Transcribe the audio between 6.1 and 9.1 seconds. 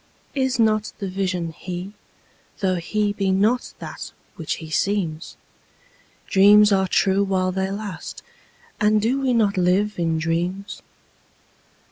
Dreams are true while they last, and